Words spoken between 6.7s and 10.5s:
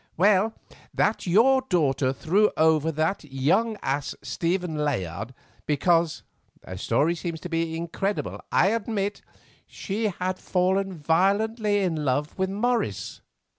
story seems to me incredible, I admit—she had